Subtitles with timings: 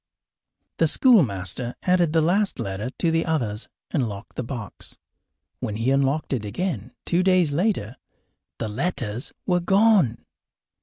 [0.77, 4.97] The schoolmaster added the last letter to the others and locked the box.
[5.59, 7.97] When he unlocked it again, two days later,
[8.57, 10.25] the letters were gone.